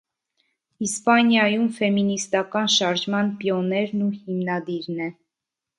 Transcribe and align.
Իսպանիայում 0.87 1.67
ֆեմինիստական 1.77 2.73
շարժման 2.79 3.31
պիոներն 3.45 4.05
ու 4.09 4.13
հիմնադիրն 4.19 5.09
է։ 5.11 5.17